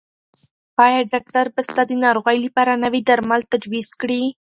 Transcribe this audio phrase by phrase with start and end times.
[0.85, 4.23] ایا ډاکټر به ستا د ناروغۍ لپاره نوي درمل تجویز کړي؟